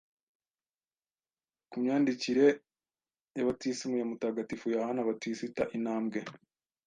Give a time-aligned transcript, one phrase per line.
[1.69, 2.45] Ku myandikire
[3.35, 6.19] ya batisimu ya Mutagatifu Yohani Batisita intambwe